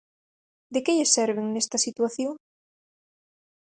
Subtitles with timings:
[0.73, 2.33] De que lle serven nesta situación?